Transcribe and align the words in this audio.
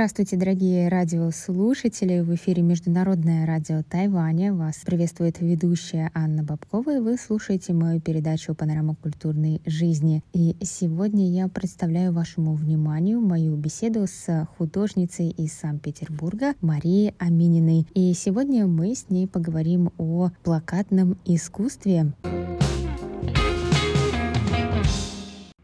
Здравствуйте, 0.00 0.38
дорогие 0.38 0.88
радиослушатели! 0.88 2.20
В 2.20 2.34
эфире 2.34 2.62
Международное 2.62 3.44
радио 3.44 3.82
Тайваня. 3.82 4.54
Вас 4.54 4.76
приветствует 4.82 5.42
ведущая 5.42 6.10
Анна 6.14 6.42
Бабкова, 6.42 6.96
и 6.96 7.00
вы 7.00 7.18
слушаете 7.18 7.74
мою 7.74 8.00
передачу 8.00 8.54
«Панорама 8.54 8.94
культурной 8.94 9.60
жизни». 9.66 10.24
И 10.32 10.56
сегодня 10.62 11.28
я 11.30 11.48
представляю 11.48 12.14
вашему 12.14 12.54
вниманию 12.54 13.20
мою 13.20 13.54
беседу 13.56 14.06
с 14.06 14.48
художницей 14.56 15.28
из 15.28 15.52
Санкт-Петербурга 15.52 16.54
Марией 16.62 17.14
Амининой. 17.18 17.86
И 17.92 18.14
сегодня 18.14 18.66
мы 18.66 18.94
с 18.94 19.10
ней 19.10 19.28
поговорим 19.28 19.92
о 19.98 20.30
плакатном 20.42 21.18
искусстве. 21.26 22.14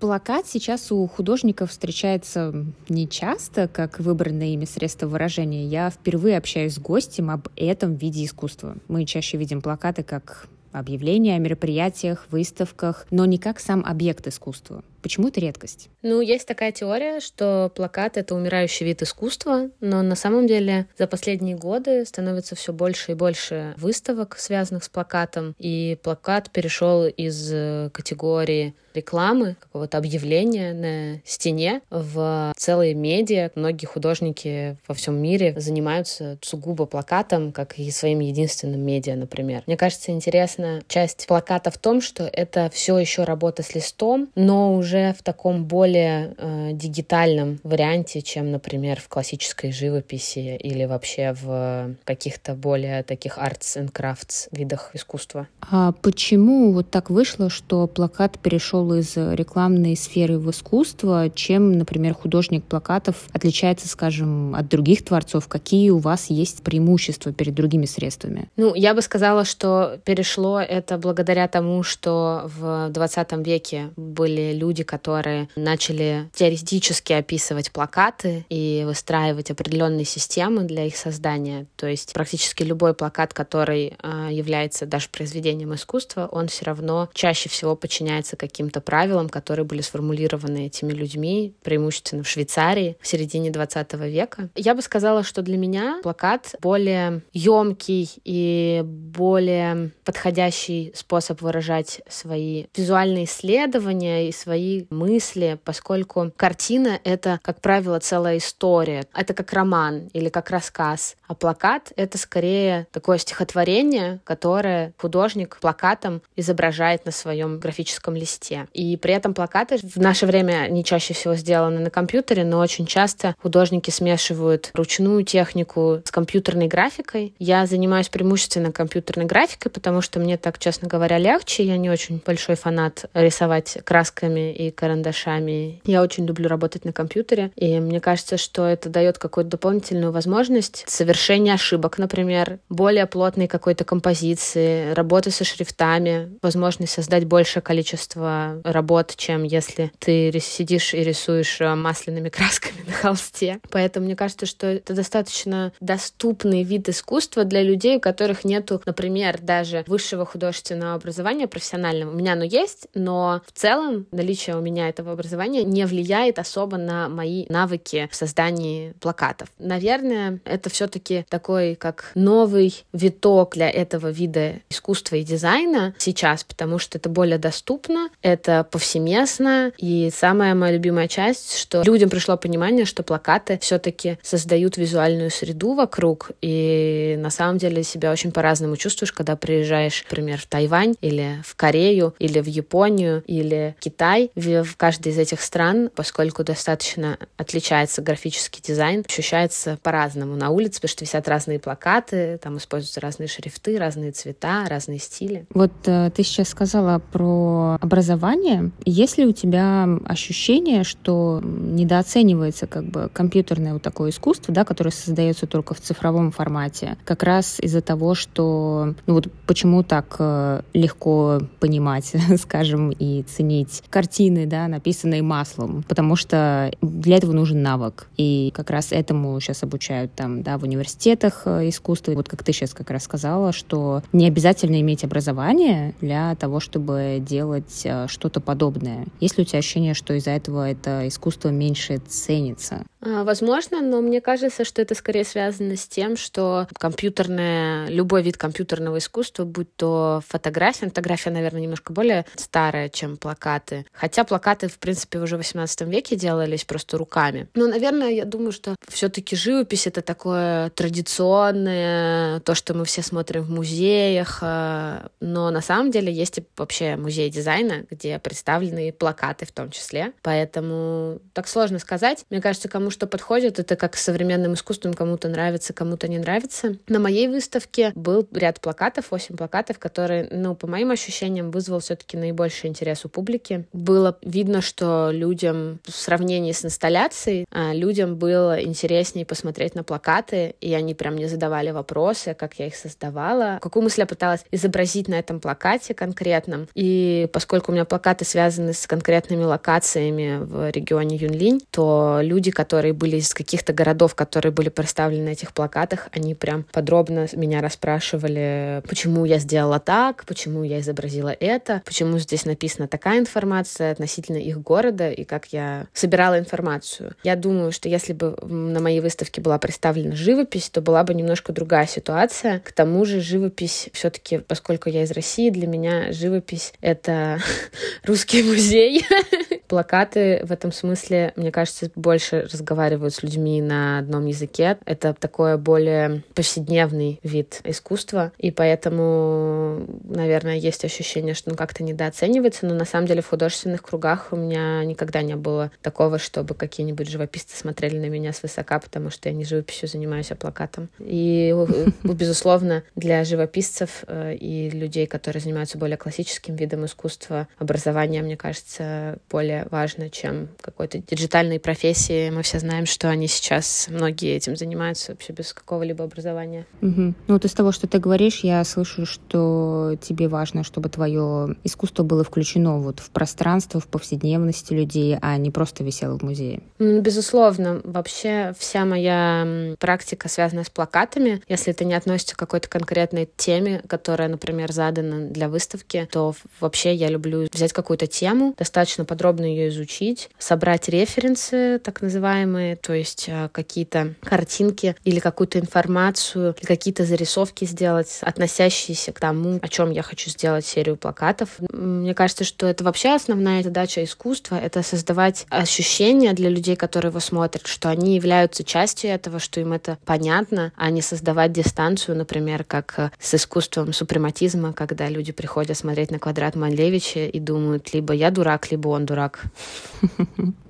Плакат 0.06 0.46
сейчас 0.46 0.92
у 0.92 1.04
художников 1.08 1.72
встречается 1.72 2.64
не 2.88 3.08
часто, 3.08 3.66
как 3.66 3.98
выбранное 3.98 4.46
ими 4.54 4.64
средство 4.64 5.08
выражения. 5.08 5.66
Я 5.66 5.90
впервые 5.90 6.38
общаюсь 6.38 6.74
с 6.74 6.78
гостем 6.78 7.28
об 7.28 7.48
этом 7.56 7.96
виде 7.96 8.24
искусства. 8.24 8.76
Мы 8.86 9.04
чаще 9.04 9.36
видим 9.36 9.60
плакаты 9.60 10.04
как 10.04 10.46
объявления 10.70 11.34
о 11.34 11.40
мероприятиях, 11.40 12.28
выставках, 12.30 13.04
но 13.10 13.24
не 13.24 13.38
как 13.38 13.58
сам 13.58 13.84
объект 13.84 14.28
искусства. 14.28 14.84
Почему 15.06 15.28
это 15.28 15.38
редкость? 15.38 15.88
Ну, 16.02 16.20
есть 16.20 16.48
такая 16.48 16.72
теория, 16.72 17.20
что 17.20 17.70
плакат— 17.76 18.16
это 18.16 18.34
умирающий 18.34 18.84
вид 18.84 19.02
искусства, 19.02 19.70
но 19.78 20.02
на 20.02 20.16
самом 20.16 20.48
деле 20.48 20.88
за 20.98 21.06
последние 21.06 21.54
годы 21.54 22.04
становится 22.04 22.56
все 22.56 22.72
больше 22.72 23.12
и 23.12 23.14
больше 23.14 23.74
выставок, 23.76 24.36
связанных 24.36 24.82
с 24.82 24.88
плакатом, 24.88 25.54
и 25.60 25.96
плакат 26.02 26.50
перешел 26.50 27.06
из 27.06 27.52
э, 27.52 27.90
категории 27.92 28.74
рекламы, 28.96 29.56
какого-то 29.60 29.98
объявления 29.98 30.72
на 30.72 31.20
стене 31.24 31.82
в 31.90 32.52
целые 32.56 32.94
медиа. 32.94 33.50
Многие 33.54 33.86
художники 33.86 34.78
во 34.88 34.94
всем 34.94 35.16
мире 35.16 35.54
занимаются 35.58 36.38
сугубо 36.42 36.86
плакатом, 36.86 37.52
как 37.52 37.78
и 37.78 37.90
своим 37.90 38.20
единственным 38.20 38.80
медиа, 38.80 39.14
например. 39.14 39.62
Мне 39.66 39.76
кажется, 39.76 40.10
интересна 40.10 40.82
часть 40.88 41.26
плаката 41.28 41.70
в 41.70 41.78
том, 41.78 42.00
что 42.00 42.24
это 42.24 42.70
все 42.72 42.98
еще 42.98 43.24
работа 43.24 43.62
с 43.62 43.74
листом, 43.74 44.30
но 44.34 44.74
уже 44.74 44.95
уже 44.96 45.14
в 45.18 45.22
таком 45.22 45.64
более 45.64 46.34
э, 46.38 46.70
дигитальном 46.72 47.58
варианте, 47.62 48.22
чем, 48.22 48.50
например, 48.50 49.00
в 49.00 49.08
классической 49.08 49.72
живописи 49.72 50.56
или 50.56 50.84
вообще 50.84 51.34
в 51.40 51.96
каких-то 52.04 52.54
более 52.54 53.02
таких 53.02 53.38
arts 53.38 53.76
and 53.76 53.92
crafts 53.92 54.48
видах 54.50 54.90
искусства. 54.94 55.48
А 55.60 55.92
почему 55.92 56.72
вот 56.72 56.90
так 56.90 57.10
вышло, 57.10 57.50
что 57.50 57.86
плакат 57.86 58.38
перешел 58.38 58.92
из 58.94 59.16
рекламной 59.16 59.96
сферы 59.96 60.38
в 60.38 60.50
искусство, 60.50 61.30
чем, 61.34 61.72
например, 61.72 62.14
художник 62.14 62.64
плакатов 62.64 63.26
отличается, 63.32 63.88
скажем, 63.88 64.54
от 64.54 64.68
других 64.68 65.04
творцов? 65.04 65.48
Какие 65.48 65.90
у 65.90 65.98
вас 65.98 66.30
есть 66.30 66.62
преимущества 66.62 67.32
перед 67.32 67.54
другими 67.54 67.86
средствами? 67.86 68.48
Ну, 68.56 68.74
я 68.74 68.94
бы 68.94 69.02
сказала, 69.02 69.44
что 69.44 69.98
перешло 70.04 70.60
это 70.60 70.98
благодаря 70.98 71.48
тому, 71.48 71.82
что 71.82 72.42
в 72.58 72.88
20 72.90 73.32
веке 73.46 73.90
были 73.96 74.52
люди, 74.52 74.85
которые 74.86 75.48
начали 75.56 76.30
теоретически 76.32 77.12
описывать 77.12 77.70
плакаты 77.72 78.46
и 78.48 78.84
выстраивать 78.86 79.50
определенные 79.50 80.04
системы 80.04 80.62
для 80.62 80.84
их 80.86 80.96
создания. 80.96 81.66
То 81.76 81.86
есть 81.86 82.12
практически 82.12 82.62
любой 82.62 82.94
плакат, 82.94 83.34
который 83.34 83.96
э, 84.02 84.28
является 84.30 84.86
даже 84.86 85.08
произведением 85.10 85.74
искусства, 85.74 86.28
он 86.30 86.48
все 86.48 86.64
равно 86.64 87.10
чаще 87.12 87.48
всего 87.48 87.76
подчиняется 87.76 88.36
каким-то 88.36 88.80
правилам, 88.80 89.28
которые 89.28 89.66
были 89.66 89.82
сформулированы 89.82 90.66
этими 90.66 90.92
людьми, 90.92 91.54
преимущественно 91.62 92.22
в 92.22 92.28
Швейцарии 92.28 92.96
в 93.00 93.06
середине 93.06 93.50
20 93.50 93.92
века. 93.94 94.48
Я 94.54 94.74
бы 94.74 94.82
сказала, 94.82 95.22
что 95.22 95.42
для 95.42 95.56
меня 95.56 96.00
плакат 96.02 96.54
более 96.60 97.22
емкий 97.32 98.10
и 98.24 98.82
более 98.84 99.90
подходящий 100.04 100.92
способ 100.94 101.42
выражать 101.42 102.00
свои 102.08 102.66
визуальные 102.76 103.24
исследования 103.24 104.28
и 104.28 104.32
свои 104.32 104.65
мысли, 104.90 105.58
поскольку 105.64 106.32
картина— 106.36 106.98
это, 107.04 107.40
как 107.42 107.60
правило, 107.60 107.98
целая 108.00 108.38
история. 108.38 109.04
Это 109.14 109.34
как 109.34 109.52
роман 109.52 110.08
или 110.12 110.28
как 110.28 110.50
рассказ. 110.50 111.16
А 111.26 111.34
плакат— 111.34 111.92
это 111.96 112.18
скорее 112.18 112.86
такое 112.92 113.18
стихотворение, 113.18 114.20
которое 114.24 114.92
художник 114.98 115.58
плакатом 115.60 116.22
изображает 116.36 117.04
на 117.04 117.12
своем 117.12 117.58
графическом 117.58 118.14
листе. 118.14 118.66
И 118.72 118.96
при 118.96 119.14
этом 119.14 119.34
плакаты 119.34 119.78
в 119.78 119.96
наше 119.96 120.26
время 120.26 120.68
не 120.68 120.84
чаще 120.84 121.14
всего 121.14 121.34
сделаны 121.34 121.80
на 121.80 121.90
компьютере, 121.90 122.44
но 122.44 122.58
очень 122.58 122.86
часто 122.86 123.34
художники 123.42 123.90
смешивают 123.90 124.70
ручную 124.74 125.24
технику 125.24 126.00
с 126.04 126.10
компьютерной 126.10 126.68
графикой. 126.68 127.34
Я 127.38 127.66
занимаюсь 127.66 128.08
преимущественно 128.08 128.72
компьютерной 128.72 129.26
графикой, 129.26 129.70
потому 129.70 130.00
что 130.00 130.20
мне 130.20 130.36
так, 130.36 130.58
честно 130.58 130.88
говоря, 130.88 131.18
легче. 131.18 131.64
Я 131.64 131.76
не 131.76 131.90
очень 131.90 132.22
большой 132.24 132.56
фанат 132.56 133.06
рисовать 133.14 133.78
красками 133.84 134.52
и 134.56 134.70
карандашами. 134.70 135.80
Я 135.84 136.02
очень 136.02 136.26
люблю 136.26 136.48
работать 136.48 136.84
на 136.84 136.92
компьютере, 136.92 137.52
и 137.56 137.78
мне 137.78 138.00
кажется, 138.00 138.36
что 138.36 138.66
это 138.66 138.88
дает 138.88 139.18
какую-то 139.18 139.50
дополнительную 139.50 140.12
возможность 140.12 140.84
совершения 140.88 141.54
ошибок, 141.54 141.98
например, 141.98 142.58
более 142.68 143.06
плотной 143.06 143.48
какой-то 143.48 143.84
композиции, 143.84 144.92
работы 144.94 145.30
со 145.30 145.44
шрифтами, 145.44 146.30
возможность 146.42 146.92
создать 146.92 147.24
большее 147.24 147.62
количество 147.62 148.60
работ, 148.64 149.14
чем 149.16 149.42
если 149.42 149.92
ты 149.98 150.32
сидишь 150.40 150.94
и 150.94 151.02
рисуешь 151.02 151.60
э, 151.60 151.74
масляными 151.74 152.28
красками 152.30 152.84
на 152.86 152.92
холсте. 152.92 153.60
Поэтому 153.70 154.06
мне 154.06 154.16
кажется, 154.16 154.46
что 154.46 154.66
это 154.66 154.94
достаточно 154.94 155.72
доступный 155.80 156.62
вид 156.62 156.88
искусства 156.88 157.44
для 157.44 157.62
людей, 157.62 157.96
у 157.96 158.00
которых 158.00 158.44
нету, 158.44 158.80
например, 158.86 159.38
даже 159.40 159.84
высшего 159.86 160.24
художественного 160.24 160.94
образования 160.94 161.46
профессионального. 161.46 162.10
У 162.12 162.14
меня 162.14 162.32
оно 162.32 162.44
есть, 162.44 162.88
но 162.94 163.42
в 163.46 163.58
целом 163.58 164.06
наличие 164.12 164.45
у 164.54 164.60
меня 164.60 164.88
этого 164.88 165.12
образования 165.12 165.64
не 165.64 165.86
влияет 165.86 166.38
особо 166.38 166.76
на 166.76 167.08
мои 167.08 167.46
навыки 167.48 168.08
в 168.10 168.16
создании 168.16 168.92
плакатов. 169.00 169.48
Наверное, 169.58 170.40
это 170.44 170.70
все-таки 170.70 171.24
такой 171.28 171.74
как 171.74 172.12
новый 172.14 172.84
виток 172.92 173.54
для 173.54 173.70
этого 173.70 174.10
вида 174.10 174.60
искусства 174.70 175.16
и 175.16 175.22
дизайна 175.22 175.94
сейчас, 175.98 176.44
потому 176.44 176.78
что 176.78 176.98
это 176.98 177.08
более 177.08 177.38
доступно, 177.38 178.08
это 178.22 178.66
повсеместно, 178.70 179.72
и 179.78 180.10
самая 180.14 180.54
моя 180.54 180.72
любимая 180.72 181.08
часть, 181.08 181.56
что 181.56 181.82
людям 181.82 182.10
пришло 182.10 182.36
понимание, 182.36 182.84
что 182.84 183.02
плакаты 183.02 183.58
все-таки 183.62 184.18
создают 184.22 184.76
визуальную 184.76 185.30
среду 185.30 185.74
вокруг, 185.74 186.30
и 186.40 187.16
на 187.18 187.30
самом 187.30 187.58
деле 187.58 187.82
себя 187.82 188.12
очень 188.12 188.32
по-разному 188.32 188.76
чувствуешь, 188.76 189.12
когда 189.12 189.36
приезжаешь, 189.36 190.04
например, 190.04 190.40
в 190.40 190.46
Тайвань 190.46 190.94
или 191.00 191.42
в 191.44 191.56
Корею 191.56 192.14
или 192.18 192.40
в 192.40 192.46
Японию 192.46 193.22
или 193.26 193.76
Китай 193.80 194.30
в 194.36 194.76
каждой 194.76 195.12
из 195.12 195.18
этих 195.18 195.40
стран, 195.40 195.90
поскольку 195.94 196.44
достаточно 196.44 197.18
отличается 197.38 198.02
графический 198.02 198.62
дизайн, 198.62 199.02
ощущается 199.08 199.78
по-разному 199.82 200.36
на 200.36 200.50
улице, 200.50 200.76
потому 200.76 200.90
что 200.90 201.04
висят 201.04 201.26
разные 201.26 201.58
плакаты, 201.58 202.38
там 202.42 202.58
используются 202.58 203.00
разные 203.00 203.28
шрифты, 203.28 203.78
разные 203.78 204.12
цвета, 204.12 204.66
разные 204.68 204.98
стили. 204.98 205.46
Вот 205.54 205.72
э, 205.86 206.10
ты 206.14 206.22
сейчас 206.22 206.50
сказала 206.50 206.98
про 206.98 207.78
образование. 207.80 208.72
Есть 208.84 209.16
ли 209.16 209.26
у 209.26 209.32
тебя 209.32 209.88
ощущение, 210.04 210.84
что 210.84 211.40
недооценивается 211.42 212.66
как 212.66 212.84
бы 212.84 213.10
компьютерное 213.12 213.72
вот 213.72 213.82
такое 213.82 214.10
искусство, 214.10 214.52
да, 214.52 214.64
которое 214.64 214.90
создается 214.90 215.46
только 215.46 215.72
в 215.72 215.80
цифровом 215.80 216.30
формате, 216.30 216.98
как 217.04 217.22
раз 217.22 217.58
из-за 217.60 217.80
того, 217.80 218.14
что 218.14 218.94
ну 219.06 219.14
вот 219.14 219.28
почему 219.46 219.82
так 219.82 220.16
э, 220.18 220.60
легко 220.74 221.40
понимать, 221.58 222.12
скажем, 222.38 222.90
и 222.90 223.22
ценить 223.22 223.82
картины, 223.88 224.25
да, 224.30 224.68
написанные 224.68 225.22
маслом, 225.22 225.84
потому 225.88 226.16
что 226.16 226.70
для 226.82 227.16
этого 227.16 227.32
нужен 227.32 227.62
навык. 227.62 228.08
И 228.16 228.52
как 228.54 228.70
раз 228.70 228.92
этому 228.92 229.38
сейчас 229.40 229.62
обучают 229.62 230.12
там, 230.14 230.42
да, 230.42 230.58
в 230.58 230.64
университетах 230.64 231.42
э, 231.44 231.68
искусства. 231.68 232.12
Вот 232.12 232.28
как 232.28 232.42
ты 232.42 232.52
сейчас 232.52 232.74
как 232.74 232.90
раз 232.90 233.04
сказала, 233.04 233.52
что 233.52 234.02
не 234.12 234.26
обязательно 234.26 234.80
иметь 234.80 235.04
образование 235.04 235.94
для 236.00 236.34
того, 236.34 236.60
чтобы 236.60 237.18
делать 237.20 237.82
э, 237.84 238.06
что-то 238.08 238.40
подобное. 238.40 239.06
Есть 239.20 239.38
ли 239.38 239.42
у 239.42 239.46
тебя 239.46 239.58
ощущение, 239.58 239.94
что 239.94 240.14
из-за 240.14 240.30
этого 240.30 240.68
это 240.68 241.06
искусство 241.08 241.48
меньше 241.48 241.98
ценится? 242.06 242.84
А, 243.06 243.22
возможно, 243.22 243.80
но 243.82 244.00
мне 244.00 244.20
кажется, 244.20 244.64
что 244.64 244.82
это 244.82 244.94
скорее 244.96 245.24
связано 245.24 245.76
с 245.76 245.86
тем, 245.86 246.16
что 246.16 246.66
компьютерное, 246.76 247.88
любой 247.88 248.22
вид 248.22 248.36
компьютерного 248.36 248.98
искусства, 248.98 249.44
будь 249.44 249.74
то 249.76 250.22
фотография, 250.26 250.86
фотография, 250.86 251.30
наверное, 251.30 251.62
немножко 251.62 251.92
более 251.92 252.26
старая, 252.34 252.88
чем 252.88 253.16
плакаты. 253.16 253.86
Хотя 253.92 254.24
плакаты, 254.24 254.66
в 254.66 254.78
принципе, 254.78 255.20
уже 255.20 255.36
в 255.36 255.38
18 255.38 255.82
веке 255.82 256.16
делались 256.16 256.64
просто 256.64 256.98
руками. 256.98 257.48
Но, 257.54 257.68
наверное, 257.68 258.10
я 258.10 258.24
думаю, 258.24 258.50
что 258.50 258.74
все-таки 258.88 259.36
живопись 259.36 259.86
это 259.86 260.02
такое 260.02 260.70
традиционное, 260.70 262.40
то, 262.40 262.56
что 262.56 262.74
мы 262.74 262.84
все 262.84 263.02
смотрим 263.02 263.42
в 263.42 263.50
музеях. 263.50 264.38
А, 264.42 265.10
но 265.20 265.50
на 265.50 265.60
самом 265.60 265.92
деле 265.92 266.12
есть 266.12 266.40
вообще 266.56 266.96
музей 266.96 267.30
дизайна, 267.30 267.84
где 267.88 268.18
представлены 268.18 268.92
плакаты 268.92 269.46
в 269.46 269.52
том 269.52 269.70
числе. 269.70 270.12
Поэтому 270.22 271.20
так 271.34 271.46
сложно 271.46 271.78
сказать. 271.78 272.24
Мне 272.30 272.40
кажется, 272.40 272.68
кому 272.68 272.90
что 272.96 273.06
подходит. 273.06 273.58
Это 273.58 273.76
как 273.76 273.94
с 273.94 274.02
современным 274.02 274.54
искусством, 274.54 274.94
кому-то 274.94 275.28
нравится, 275.28 275.74
кому-то 275.74 276.08
не 276.08 276.18
нравится. 276.18 276.76
На 276.88 276.98
моей 276.98 277.28
выставке 277.28 277.92
был 277.94 278.26
ряд 278.32 278.60
плакатов, 278.60 279.10
8 279.10 279.36
плакатов, 279.36 279.78
которые, 279.78 280.28
ну, 280.30 280.54
по 280.54 280.66
моим 280.66 280.90
ощущениям, 280.90 281.50
вызвал 281.50 281.80
все-таки 281.80 282.16
наибольший 282.16 282.70
интерес 282.70 283.04
у 283.04 283.10
публики. 283.10 283.66
Было 283.74 284.16
видно, 284.22 284.62
что 284.62 285.10
людям 285.12 285.78
в 285.84 285.90
сравнении 285.90 286.52
с 286.52 286.64
инсталляцией, 286.64 287.44
а, 287.50 287.74
людям 287.74 288.16
было 288.16 288.62
интереснее 288.62 289.26
посмотреть 289.26 289.74
на 289.74 289.84
плакаты, 289.84 290.54
и 290.62 290.72
они 290.72 290.94
прям 290.94 291.14
мне 291.14 291.28
задавали 291.28 291.72
вопросы, 291.72 292.32
как 292.32 292.54
я 292.54 292.68
их 292.68 292.76
создавала, 292.76 293.58
какую 293.60 293.82
мысль 293.82 294.00
я 294.00 294.06
пыталась 294.06 294.40
изобразить 294.50 295.08
на 295.08 295.18
этом 295.18 295.38
плакате 295.38 295.92
конкретном. 295.92 296.66
И 296.74 297.28
поскольку 297.30 297.72
у 297.72 297.74
меня 297.74 297.84
плакаты 297.84 298.24
связаны 298.24 298.72
с 298.72 298.86
конкретными 298.86 299.44
локациями 299.44 300.38
в 300.40 300.70
регионе 300.70 301.16
Юнлинь, 301.16 301.60
то 301.70 302.20
люди, 302.22 302.50
которые 302.50 302.85
были 302.92 303.16
из 303.16 303.34
каких-то 303.34 303.72
городов, 303.72 304.14
которые 304.14 304.52
были 304.52 304.68
представлены 304.68 305.26
на 305.26 305.28
этих 305.30 305.52
плакатах, 305.52 306.08
они 306.12 306.34
прям 306.34 306.64
подробно 306.72 307.26
меня 307.32 307.60
расспрашивали, 307.60 308.82
почему 308.88 309.24
я 309.24 309.38
сделала 309.38 309.78
так, 309.78 310.24
почему 310.26 310.62
я 310.62 310.80
изобразила 310.80 311.34
это, 311.38 311.82
почему 311.84 312.18
здесь 312.18 312.44
написана 312.44 312.88
такая 312.88 313.18
информация 313.18 313.92
относительно 313.92 314.38
их 314.38 314.60
города 314.60 315.10
и 315.10 315.24
как 315.24 315.46
я 315.46 315.86
собирала 315.92 316.38
информацию. 316.38 317.14
Я 317.22 317.36
думаю, 317.36 317.72
что 317.72 317.88
если 317.88 318.12
бы 318.12 318.36
на 318.42 318.80
моей 318.80 319.00
выставке 319.00 319.40
была 319.40 319.58
представлена 319.58 320.14
живопись, 320.14 320.70
то 320.70 320.80
была 320.80 321.04
бы 321.04 321.14
немножко 321.14 321.52
другая 321.52 321.86
ситуация. 321.86 322.60
К 322.60 322.72
тому 322.72 323.04
же 323.04 323.20
живопись 323.20 323.88
все-таки, 323.92 324.38
поскольку 324.38 324.88
я 324.88 325.02
из 325.02 325.10
России, 325.10 325.50
для 325.50 325.66
меня 325.66 326.12
живопись— 326.12 326.72
это 326.80 327.38
русский 328.04 328.42
музей. 328.42 329.04
Плакаты 329.68 330.40
в 330.44 330.52
этом 330.52 330.72
смысле, 330.72 331.32
мне 331.36 331.50
кажется, 331.50 331.90
больше 331.94 332.48
разговаривают 332.52 333.14
с 333.14 333.22
людьми 333.22 333.60
на 333.60 333.98
одном 333.98 334.26
языке. 334.26 334.78
Это 334.84 335.14
такой 335.14 335.58
более 335.58 336.22
повседневный 336.34 337.20
вид 337.22 337.60
искусства, 337.64 338.32
и 338.38 338.50
поэтому, 338.50 339.86
наверное, 340.04 340.56
есть 340.56 340.84
ощущение, 340.84 341.34
что 341.34 341.50
ну, 341.50 341.56
как-то 341.56 341.82
недооценивается, 341.82 342.66
но 342.66 342.74
на 342.74 342.84
самом 342.84 343.06
деле 343.06 343.22
в 343.22 343.28
художественных 343.28 343.82
кругах 343.82 344.28
у 344.30 344.36
меня 344.36 344.84
никогда 344.84 345.22
не 345.22 345.36
было 345.36 345.70
такого, 345.82 346.18
чтобы 346.18 346.54
какие-нибудь 346.54 347.08
живописцы 347.08 347.56
смотрели 347.56 347.98
на 347.98 348.08
меня 348.08 348.32
свысока, 348.32 348.78
потому 348.78 349.10
что 349.10 349.28
я 349.28 349.34
не 349.34 349.44
живописью 349.44 349.88
занимаюсь, 349.88 350.30
а 350.30 350.36
плакатом. 350.36 350.88
И, 350.98 351.54
безусловно, 352.04 352.82
для 352.94 353.24
живописцев 353.24 354.04
э, 354.06 354.34
и 354.34 354.70
людей, 354.70 355.06
которые 355.06 355.40
занимаются 355.40 355.78
более 355.78 355.96
классическим 355.96 356.56
видом 356.56 356.84
искусства, 356.84 357.48
образование, 357.58 358.22
мне 358.22 358.36
кажется, 358.36 359.18
более 359.30 359.55
важно, 359.70 360.10
чем 360.10 360.48
какой-то 360.60 360.98
диджитальной 360.98 361.58
профессии. 361.60 362.30
Мы 362.30 362.42
все 362.42 362.58
знаем, 362.58 362.86
что 362.86 363.08
они 363.08 363.28
сейчас, 363.28 363.86
многие 363.88 364.34
этим 364.34 364.56
занимаются 364.56 365.12
вообще 365.12 365.32
без 365.32 365.52
какого-либо 365.52 366.04
образования. 366.04 366.66
Угу. 366.82 367.00
Ну 367.00 367.14
вот 367.28 367.44
из 367.44 367.52
того, 367.52 367.72
что 367.72 367.86
ты 367.86 367.98
говоришь, 367.98 368.40
я 368.40 368.62
слышу, 368.64 369.06
что 369.06 369.96
тебе 370.00 370.28
важно, 370.28 370.64
чтобы 370.64 370.88
твое 370.88 371.56
искусство 371.64 372.02
было 372.02 372.24
включено 372.24 372.78
вот 372.78 373.00
в 373.00 373.10
пространство, 373.10 373.80
в 373.80 373.86
повседневности 373.86 374.72
людей, 374.72 375.16
а 375.20 375.36
не 375.36 375.50
просто 375.50 375.84
висело 375.84 376.18
в 376.18 376.22
музее. 376.22 376.60
Безусловно. 376.78 377.80
Вообще 377.84 378.54
вся 378.58 378.84
моя 378.84 379.74
практика 379.78 380.28
связана 380.28 380.64
с 380.64 380.70
плакатами. 380.70 381.42
Если 381.48 381.72
это 381.72 381.84
не 381.84 381.94
относится 381.94 382.34
к 382.34 382.38
какой-то 382.38 382.68
конкретной 382.68 383.28
теме, 383.36 383.82
которая, 383.88 384.28
например, 384.28 384.72
задана 384.72 385.28
для 385.28 385.48
выставки, 385.48 386.08
то 386.10 386.34
вообще 386.60 386.94
я 386.94 387.08
люблю 387.08 387.48
взять 387.52 387.72
какую-то 387.72 388.06
тему, 388.06 388.54
достаточно 388.56 389.04
подробно 389.04 389.45
ее 389.46 389.68
изучить, 389.68 390.30
собрать 390.38 390.88
референсы, 390.88 391.78
так 391.78 392.02
называемые, 392.02 392.76
то 392.76 392.92
есть 392.92 393.26
а, 393.28 393.48
какие-то 393.48 394.14
картинки 394.22 394.96
или 395.04 395.20
какую-то 395.20 395.58
информацию, 395.58 396.54
или 396.58 396.66
какие-то 396.66 397.04
зарисовки 397.04 397.64
сделать, 397.64 398.18
относящиеся 398.22 399.12
к 399.12 399.20
тому, 399.20 399.58
о 399.62 399.68
чем 399.68 399.90
я 399.90 400.02
хочу 400.02 400.30
сделать 400.30 400.66
серию 400.66 400.96
плакатов. 400.96 401.50
Мне 401.72 402.14
кажется, 402.14 402.44
что 402.44 402.66
это 402.66 402.84
вообще 402.84 403.14
основная 403.14 403.62
задача 403.62 404.04
искусства, 404.04 404.56
это 404.56 404.82
создавать 404.82 405.46
ощущение 405.50 406.32
для 406.32 406.48
людей, 406.48 406.76
которые 406.76 407.10
его 407.10 407.20
смотрят, 407.20 407.66
что 407.66 407.88
они 407.88 408.16
являются 408.16 408.64
частью 408.64 409.10
этого, 409.10 409.38
что 409.38 409.60
им 409.60 409.72
это 409.72 409.98
понятно, 410.04 410.72
а 410.76 410.90
не 410.90 411.02
создавать 411.02 411.52
дистанцию, 411.52 412.16
например, 412.16 412.64
как 412.64 412.94
э, 412.98 413.10
с 413.18 413.34
искусством 413.34 413.92
супрематизма, 413.92 414.72
когда 414.72 415.08
люди 415.08 415.32
приходят 415.32 415.76
смотреть 415.76 416.10
на 416.10 416.18
квадрат 416.18 416.56
Малевича 416.56 417.26
и 417.26 417.38
думают, 417.38 417.92
либо 417.94 418.12
я 418.12 418.30
дурак, 418.30 418.70
либо 418.70 418.88
он 418.88 419.06
дурак. 419.06 419.35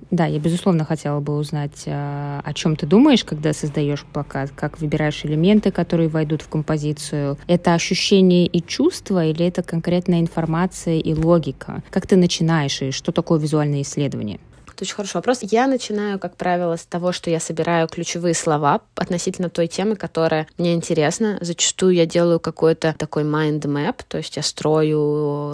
Да, 0.09 0.25
я, 0.25 0.39
безусловно, 0.39 0.85
хотела 0.85 1.19
бы 1.19 1.35
узнать, 1.35 1.83
а, 1.85 2.41
о 2.45 2.53
чем 2.53 2.77
ты 2.77 2.85
думаешь, 2.85 3.25
когда 3.25 3.51
создаешь 3.51 4.05
плакат, 4.05 4.51
как 4.55 4.79
выбираешь 4.79 5.25
элементы, 5.25 5.69
которые 5.69 6.07
войдут 6.07 6.41
в 6.41 6.47
композицию. 6.47 7.37
Это 7.47 7.73
ощущение 7.73 8.47
и 8.47 8.65
чувство, 8.65 9.25
или 9.25 9.45
это 9.45 9.63
конкретная 9.63 10.21
информация 10.21 10.99
и 10.99 11.13
логика? 11.13 11.83
Как 11.89 12.07
ты 12.07 12.15
начинаешь, 12.15 12.81
и 12.81 12.91
что 12.91 13.11
такое 13.11 13.37
визуальное 13.37 13.81
исследование? 13.81 14.39
Это 14.77 14.83
очень 14.83 14.93
хороший 14.93 15.15
вопрос. 15.15 15.39
Я 15.41 15.65
начинаю, 15.65 16.19
как 16.19 16.35
правило, 16.35 16.75
с 16.75 16.85
того, 16.85 17.11
что 17.11 17.31
я 17.31 17.39
собираю 17.39 17.87
ключевые 17.87 18.35
слова 18.35 18.81
относительно 18.93 19.49
той 19.49 19.65
темы, 19.65 19.95
которая 19.95 20.45
мне 20.59 20.75
интересна. 20.75 21.39
Зачастую 21.41 21.95
я 21.95 22.05
делаю 22.05 22.39
какой-то 22.39 22.93
такой 22.95 23.23
mind 23.23 23.61
map, 23.61 24.01
то 24.07 24.19
есть 24.19 24.35
я 24.35 24.43
строю 24.43 24.99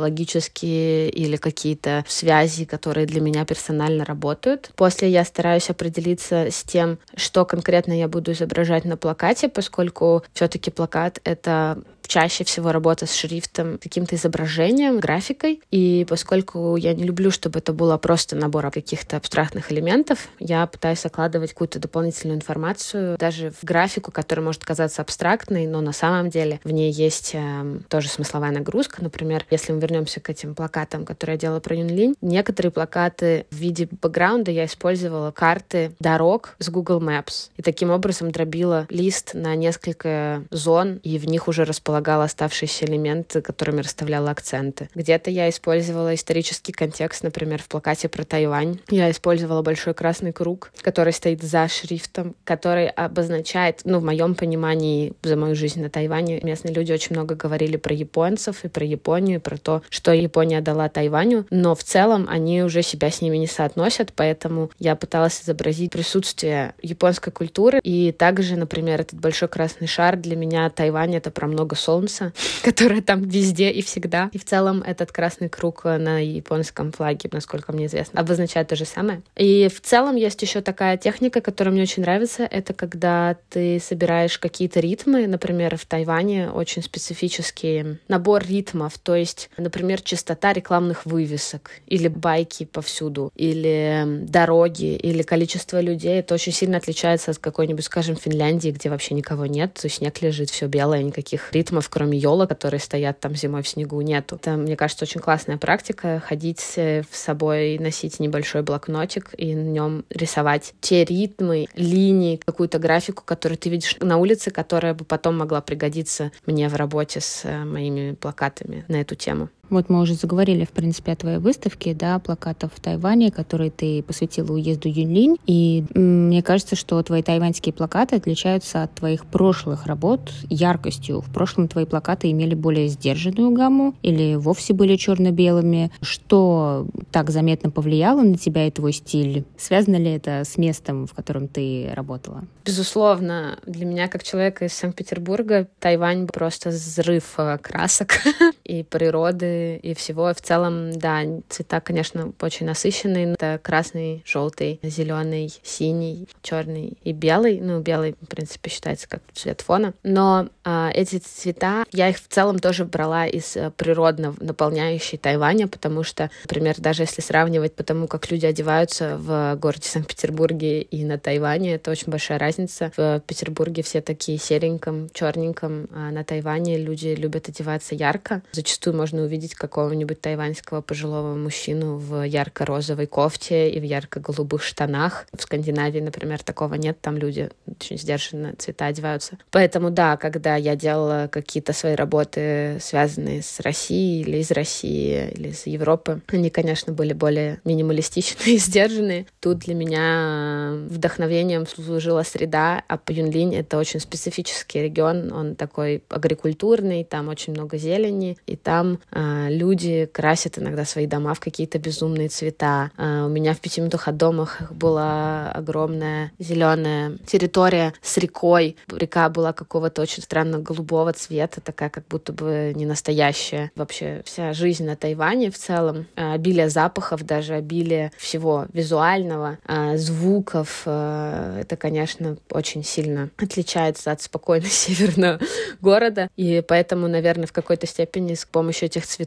логические 0.02 1.10
или 1.10 1.38
какие-то 1.38 2.04
связи, 2.06 2.66
которые 2.66 3.06
для 3.06 3.22
меня 3.22 3.46
персонально 3.46 4.04
работают. 4.04 4.72
После 4.76 5.10
я 5.10 5.24
стараюсь 5.24 5.70
определиться 5.70 6.48
с 6.52 6.64
тем, 6.64 6.98
что 7.16 7.46
конкретно 7.46 7.98
я 7.98 8.10
буду 8.10 8.34
изображать 8.34 8.84
на 8.84 8.98
плакате, 8.98 9.48
поскольку 9.48 10.24
все-таки 10.34 10.70
плакат— 10.70 11.22
это 11.24 11.82
чаще 12.08 12.44
всего 12.44 12.72
работа 12.72 13.06
с 13.06 13.14
шрифтом, 13.14 13.78
каким-то 13.78 14.16
изображением, 14.16 15.00
графикой. 15.00 15.62
И 15.72 16.06
поскольку 16.10 16.76
я 16.76 16.94
не 16.94 17.04
люблю, 17.04 17.32
чтобы 17.32 17.60
это 17.60 17.74
было 17.74 17.98
просто 17.98 18.36
набор 18.36 18.64
каких-то 18.72 19.18
абстрактных 19.18 19.72
элементов, 19.72 20.30
я 20.40 20.66
пытаюсь 20.68 21.02
закладывать 21.02 21.52
какую-то 21.52 21.80
дополнительную 21.80 22.38
информацию 22.38 23.18
даже 23.18 23.52
в 23.52 23.64
графику, 23.64 24.12
которая 24.12 24.46
может 24.46 24.64
казаться 24.64 25.02
абстрактной, 25.02 25.68
но 25.68 25.82
на 25.82 25.94
самом 25.94 26.30
деле 26.30 26.60
в 26.64 26.72
ней 26.72 26.92
есть 26.92 27.32
э, 27.34 27.80
тоже 27.90 28.08
смысловая 28.10 28.52
нагрузка. 28.52 29.04
Например, 29.04 29.46
если 29.50 29.74
мы 29.74 29.80
вернемся 29.80 30.20
к 30.20 30.30
этим 30.30 30.56
плакатам, 30.56 31.06
которые 31.06 31.36
я 31.36 31.40
делала 31.40 31.60
про 31.60 31.76
Юнлинь, 31.76 32.16
некоторые 32.22 32.72
плакаты 32.72 33.46
в 33.50 33.56
виде 33.56 33.88
бэкграунда 34.02 34.52
я 34.52 34.66
использовала 34.66 35.32
карты 35.32 35.92
дорог 36.00 36.56
с 36.60 36.70
Google 36.70 37.02
Maps. 37.02 37.50
И 37.58 37.62
таким 37.62 37.90
образом 37.90 38.32
дробила 38.32 38.88
лист 38.90 39.34
на 39.34 39.56
несколько 39.56 40.44
зон, 40.52 41.00
и 41.04 41.18
в 41.18 41.26
них 41.28 41.48
уже 41.48 41.64
располагалась 41.64 41.93
располагала 41.94 42.24
оставшиеся 42.24 42.86
элементы, 42.86 43.42
которыми 43.42 43.82
расставляла 43.82 44.32
акценты. 44.32 44.90
Где-то 44.96 45.30
я 45.30 45.48
использовала 45.48 46.16
исторический 46.16 46.72
контекст, 46.72 47.24
например, 47.24 47.62
в 47.62 47.68
плакате 47.68 48.10
про 48.10 48.24
Тайвань. 48.24 48.80
Я 48.90 49.12
использовала 49.12 49.62
большой 49.62 49.94
красный 49.94 50.34
круг, 50.34 50.72
который 50.82 51.14
стоит 51.14 51.44
за 51.44 51.68
шрифтом, 51.68 52.36
который 52.46 52.88
обозначает, 52.88 53.82
ну, 53.86 54.00
в 54.00 54.04
моем 54.04 54.34
понимании, 54.34 55.14
за 55.22 55.36
мою 55.36 55.54
жизнь 55.56 55.84
на 55.84 55.90
Тайване, 55.90 56.40
местные 56.42 56.74
люди 56.74 56.92
очень 56.92 57.16
много 57.16 57.36
говорили 57.36 57.78
про 57.78 57.94
японцев 57.94 58.66
и 58.66 58.70
про 58.70 58.84
Японию, 58.84 59.38
и 59.38 59.42
про 59.42 59.58
то, 59.58 59.84
что 59.90 60.14
Япония 60.14 60.62
дала 60.62 60.90
Тайваню, 60.90 61.46
но 61.52 61.76
в 61.76 61.84
целом 61.84 62.28
они 62.28 62.64
уже 62.64 62.82
себя 62.82 63.12
с 63.12 63.22
ними 63.22 63.38
не 63.38 63.48
соотносят, 63.48 64.14
поэтому 64.16 64.72
я 64.80 64.96
пыталась 64.96 65.42
изобразить 65.44 65.92
присутствие 65.92 66.74
японской 66.82 67.32
культуры, 67.32 67.80
и 67.84 68.12
также, 68.12 68.56
например, 68.56 69.02
этот 69.02 69.20
большой 69.20 69.48
красный 69.48 69.88
шар 69.88 70.18
для 70.18 70.36
меня 70.36 70.68
Тайвань— 70.72 71.16
это 71.18 71.30
про 71.30 71.48
много 71.48 71.76
солнца, 71.84 72.34
которое 72.64 73.02
там 73.02 73.22
везде 73.22 73.70
и 73.70 73.82
всегда. 73.82 74.30
И 74.32 74.38
в 74.38 74.46
целом 74.46 74.82
этот 74.82 75.12
красный 75.12 75.50
круг 75.50 75.84
на 75.84 76.20
японском 76.20 76.92
флаге, 76.92 77.30
насколько 77.32 77.72
мне 77.74 77.88
известно, 77.88 78.20
обозначает 78.20 78.68
то 78.70 78.76
же 78.76 78.86
самое. 78.86 79.22
И 79.36 79.68
в 79.68 79.82
целом 79.82 80.16
есть 80.16 80.42
еще 80.42 80.62
такая 80.62 80.98
техника, 80.98 81.42
которая 81.42 81.74
мне 81.74 81.84
очень 81.84 82.04
нравится. 82.04 82.44
Это 82.44 82.74
когда 82.74 83.38
ты 83.50 83.80
собираешь 83.80 84.38
какие-то 84.38 84.80
ритмы, 84.80 85.28
например, 85.28 85.78
в 85.78 85.86
Тайване 85.86 86.50
очень 86.50 86.82
специфический 86.82 87.98
набор 88.08 88.46
ритмов, 88.46 88.98
то 88.98 89.16
есть, 89.16 89.50
например, 89.58 90.02
частота 90.02 90.54
рекламных 90.54 91.06
вывесок 91.06 91.72
или 91.88 92.08
байки 92.08 92.66
повсюду, 92.66 93.32
или 93.36 94.06
дороги, 94.08 94.96
или 94.96 95.24
количество 95.24 95.82
людей. 95.82 96.20
Это 96.20 96.34
очень 96.34 96.52
сильно 96.52 96.78
отличается 96.78 97.32
от 97.32 97.40
какой-нибудь, 97.40 97.86
скажем, 97.86 98.16
Финляндии, 98.16 98.70
где 98.70 98.90
вообще 98.90 99.16
никого 99.16 99.46
нет, 99.46 99.74
то 99.74 99.86
есть 99.86 99.98
снег 99.98 100.22
лежит, 100.22 100.50
все 100.50 100.68
белое, 100.68 101.04
никаких 101.04 101.52
ритмов 101.52 101.73
ритмов, 101.74 101.90
кроме 101.90 102.18
елок, 102.18 102.50
которые 102.50 102.80
стоят 102.80 103.20
там 103.20 103.36
зимой 103.36 103.64
в 103.64 103.68
снегу, 103.68 104.00
нету. 104.02 104.36
Это, 104.36 104.52
мне 104.52 104.76
кажется, 104.76 105.06
очень 105.06 105.22
классная 105.22 105.58
практика— 105.58 106.22
ходить 106.28 106.60
с 106.60 107.04
собой, 107.12 107.80
носить 107.80 108.20
небольшой 108.20 108.62
блокнотик 108.62 109.32
и 109.38 109.56
на 109.56 109.70
нем 109.70 110.06
рисовать 110.10 110.74
те 110.82 111.04
ритмы, 111.04 111.68
линии, 111.76 112.40
какую-то 112.46 112.78
графику, 112.78 113.24
которую 113.26 113.58
ты 113.58 113.70
видишь 113.70 113.98
на 114.00 114.18
улице, 114.18 114.52
которая 114.52 114.94
бы 114.94 115.04
потом 115.04 115.38
могла 115.38 115.62
пригодиться 115.62 116.32
мне 116.46 116.70
в 116.70 116.76
работе 116.76 117.22
с 117.22 117.42
э, 117.46 117.64
моими 117.66 118.14
плакатами 118.14 118.86
на 118.88 119.02
эту 119.02 119.16
тему. 119.16 119.50
Вот 119.70 119.90
мы 119.90 120.02
уже 120.02 120.14
заговорили, 120.16 120.66
в 120.66 120.72
принципе, 120.72 121.14
о 121.14 121.16
твоей 121.16 121.38
выставке, 121.38 121.94
да, 121.94 122.20
плакатов 122.20 122.72
в 122.76 122.80
Тайване, 122.80 123.32
которые 123.32 123.72
ты 123.72 124.04
посвятила 124.04 124.52
уезду 124.52 124.90
Юньлинь. 124.90 125.38
И 125.48 125.86
мне 125.96 126.44
кажется, 126.44 126.76
что 126.76 127.02
твои 127.02 127.24
тайваньские 127.24 127.74
плакаты 127.74 128.18
отличаются 128.18 128.84
от 128.84 128.94
твоих 128.94 129.26
прошлых 129.26 129.86
работ 129.86 130.32
яркостью. 130.50 131.22
В 131.22 131.34
прошлом 131.34 131.68
твои 131.68 131.86
плакаты 131.86 132.30
имели 132.30 132.56
более 132.56 132.88
сдержанную 132.88 133.52
гамму 133.52 133.96
или 134.02 134.36
вовсе 134.36 134.74
были 134.74 134.96
черно-белыми. 134.96 135.92
Что 136.02 136.86
так 137.12 137.30
заметно 137.30 137.72
повлияло 137.72 138.22
на 138.22 138.38
тебя 138.38 138.68
и 138.68 138.72
твой 138.72 138.92
стиль? 138.92 139.46
Связано 139.58 139.96
ли 139.96 140.12
это 140.12 140.44
с 140.44 140.58
местом, 140.58 141.08
в 141.08 141.14
котором 141.14 141.48
ты 141.48 141.90
работала? 141.94 142.44
Безусловно, 142.66 143.60
для 143.66 143.86
меня, 143.86 144.08
как 144.08 144.24
человека 144.24 144.66
из 144.66 144.74
Санкт-Петербурга, 144.74 145.68
Тайвань 145.80 146.28
просто 146.28 146.70
взрыв 146.70 147.34
э, 147.38 147.58
красок 147.58 148.20
и 148.64 148.84
природы, 148.84 149.53
и 149.82 149.94
всего. 149.94 150.34
В 150.34 150.42
целом, 150.42 150.94
да, 150.94 151.22
цвета, 151.50 151.82
конечно, 151.82 152.34
очень 152.42 152.66
насыщенные. 152.66 153.34
Это 153.34 153.60
красный, 153.62 154.24
желтый, 154.26 154.80
зеленый, 154.84 155.54
синий, 155.64 156.28
черный 156.42 156.98
и 157.04 157.12
белый. 157.12 157.60
Ну, 157.60 157.80
белый, 157.80 158.16
в 158.22 158.28
принципе, 158.28 158.70
считается 158.70 159.08
как 159.08 159.22
цвет 159.34 159.62
фона. 159.62 159.94
Но 160.04 160.50
а, 160.64 160.92
эти 160.94 161.18
цвета, 161.18 161.86
я 161.92 162.10
их 162.10 162.18
в 162.18 162.28
целом 162.28 162.60
тоже 162.60 162.86
брала 162.86 163.26
из 163.26 163.58
э, 163.58 163.72
природно 163.72 164.34
наполняющей 164.40 165.18
Тайваня, 165.18 165.68
потому 165.68 166.04
что, 166.04 166.30
например, 166.46 166.76
даже 166.80 167.04
если 167.04 167.22
сравнивать 167.22 167.76
по 167.76 167.84
тому, 167.84 168.08
как 168.08 168.32
люди 168.32 168.46
одеваются 168.46 169.18
в 169.18 169.56
городе 169.56 169.88
Санкт-Петербурге 169.88 170.82
и 170.82 171.04
на 171.04 171.18
Тайване, 171.18 171.76
это 171.76 171.92
очень 171.92 172.12
большая 172.12 172.40
разница. 172.40 172.92
В 172.96 173.22
Петербурге 173.26 173.84
все 173.84 174.02
такие 174.02 174.38
сереньком, 174.38 175.10
черненьком, 175.14 175.88
а 175.92 176.12
на 176.12 176.24
Тайване 176.24 176.78
люди 176.78 177.10
любят 177.10 177.50
одеваться 177.50 177.96
ярко. 177.96 178.42
Зачастую 178.52 178.96
можно 178.96 179.24
увидеть 179.24 179.43
какого-нибудь 179.52 180.22
тайваньского 180.22 180.82
пожилого 180.82 181.36
мужчину 181.36 181.98
в 181.98 182.24
ярко-розовой 182.24 183.08
кофте 183.08 183.70
и 183.70 183.80
в 183.80 183.84
ярко-голубых 183.84 184.64
штанах. 184.64 185.26
В 185.34 185.42
Скандинавии, 185.42 186.00
например, 186.00 186.44
такого 186.44 186.76
нет, 186.76 187.00
там 187.02 187.18
люди 187.18 187.50
очень 187.66 187.98
сдержанно 187.98 188.56
цвета 188.58 188.88
одеваются. 188.88 189.38
Поэтому 189.52 189.90
да, 189.90 190.18
когда 190.18 190.56
я 190.56 190.76
делала 190.76 191.30
какие-то 191.32 191.74
свои 191.74 191.96
работы, 191.96 192.78
связанные 192.82 193.42
с 193.42 193.60
Россией 193.60 194.22
или 194.22 194.38
из 194.38 194.52
России, 194.52 195.30
или 195.32 195.50
из 195.50 195.66
Европы, 195.66 196.22
они, 196.28 196.50
конечно, 196.50 196.94
были 196.94 197.14
более 197.14 197.60
минималистичные 197.64 198.56
и 198.56 198.58
сдержанные. 198.58 199.28
Тут 199.40 199.60
для 199.60 199.76
меня 199.76 200.74
вдохновением 200.90 201.68
служила 201.68 202.24
среда, 202.24 202.84
а 202.88 203.00
Юнлинь— 203.14 203.56
это 203.58 203.78
очень 203.78 204.00
специфический 204.00 204.82
регион, 204.82 205.32
он 205.32 205.56
такой 205.56 206.04
агрикультурный, 206.10 207.04
там 207.04 207.30
очень 207.30 207.54
много 207.54 207.78
зелени, 207.78 208.38
и 208.46 208.56
там 208.56 209.00
э, 209.12 209.33
люди 209.50 210.10
красят 210.12 210.58
иногда 210.58 210.86
свои 210.86 211.08
дома 211.08 211.34
в 211.34 211.40
какие-то 211.40 211.80
безумные 211.80 212.30
цвета. 212.30 212.92
Э, 212.98 213.24
у 213.26 213.30
меня 213.30 213.54
в 213.54 213.60
пяти 213.60 213.82
минутах 213.82 214.08
от 214.08 214.18
домах 214.18 214.62
была 214.72 215.52
огромная 215.52 216.32
зеленая 216.40 217.18
территория 217.26 217.94
с 218.02 218.18
рекой. 218.18 218.78
Река 218.92 219.30
была 219.30 219.54
какого-то 219.54 220.02
очень 220.02 220.24
странно 220.24 220.60
голубого 220.60 221.14
цвета, 221.14 221.62
такая 221.62 221.90
как 221.90 222.08
будто 222.08 222.34
бы 222.34 222.74
не 222.76 222.86
настоящая. 222.86 223.72
Вообще 223.76 224.22
вся 224.26 224.54
жизнь 224.54 224.86
на 224.86 224.96
Тайване 224.96 225.52
в 225.52 225.58
целом, 225.58 226.08
э, 226.16 226.34
обилие 226.34 226.70
запахов, 226.70 227.24
даже 227.24 227.54
обилие 227.54 228.12
всего 228.18 228.66
визуального, 228.74 229.58
звуков, 229.96 230.84
это, 230.86 231.76
конечно, 231.78 232.38
очень 232.50 232.84
сильно 232.84 233.30
отличается 233.38 234.12
от 234.12 234.22
спокойно 234.22 234.66
северного 234.70 235.40
города. 235.82 236.30
И 236.36 236.64
поэтому, 236.68 237.08
наверное, 237.08 237.48
в 237.48 237.52
какой-то 237.52 237.88
степени 237.88 238.34
с 238.34 238.46
помощью 238.46 238.88
этих 238.88 239.06
цветов 239.06 239.23